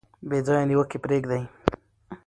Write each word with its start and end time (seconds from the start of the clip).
بې 0.29 0.39
ځایه 0.47 0.67
نیوکې 0.69 0.97
پریږدئ. 1.03 1.41